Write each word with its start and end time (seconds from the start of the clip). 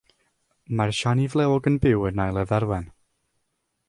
Mae'r 0.79 0.93
siani 0.99 1.27
flewog 1.33 1.69
yn 1.73 1.77
byw 1.83 2.07
yn 2.11 2.17
nail 2.21 2.39
y 2.45 2.47
dderwen. 2.53 2.89